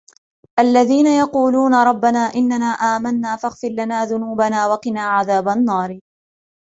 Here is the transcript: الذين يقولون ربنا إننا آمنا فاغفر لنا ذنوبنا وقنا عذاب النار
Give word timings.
الذين 0.59 1.07
يقولون 1.07 1.75
ربنا 1.83 2.19
إننا 2.19 2.65
آمنا 2.65 3.35
فاغفر 3.35 3.67
لنا 3.69 4.05
ذنوبنا 4.05 4.67
وقنا 4.67 5.01
عذاب 5.01 5.47
النار 5.49 5.99